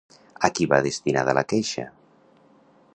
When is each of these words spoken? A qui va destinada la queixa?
A 0.47 0.49
qui 0.59 0.67
va 0.71 0.79
destinada 0.87 1.37
la 1.39 1.45
queixa? 1.55 1.87